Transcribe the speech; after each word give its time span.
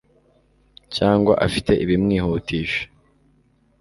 cyangwa 0.95 1.33
afite 1.47 1.71
ibimwihutisha 1.83 2.81